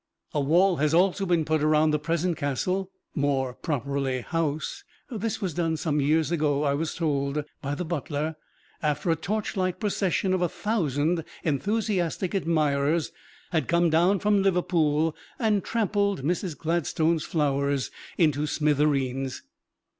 A 0.33 0.41
wall 0.41 0.77
has 0.77 0.95
also 0.95 1.27
been 1.27 1.45
put 1.45 1.61
around 1.61 1.91
the 1.91 1.99
present 1.99 2.35
"castle" 2.35 2.89
(more 3.13 3.53
properly, 3.53 4.21
house). 4.21 4.83
This 5.11 5.39
was 5.41 5.53
done 5.53 5.77
some 5.77 6.01
years 6.01 6.31
ago, 6.31 6.63
I 6.63 6.73
was 6.73 6.95
told 6.95 7.43
by 7.61 7.75
the 7.75 7.85
butler, 7.85 8.35
after 8.81 9.11
a 9.11 9.15
torchlight 9.15 9.79
procession 9.79 10.33
of 10.33 10.41
a 10.41 10.49
thousand 10.49 11.23
enthusiastic 11.43 12.33
admirers 12.33 13.11
had 13.51 13.67
come 13.67 13.91
down 13.91 14.17
from 14.17 14.41
Liverpool 14.41 15.15
and 15.37 15.63
trampled 15.63 16.23
Mrs. 16.23 16.57
Gladstone's 16.57 17.23
flowers 17.23 17.91
into 18.17 18.47
"smithereens." 18.47 19.43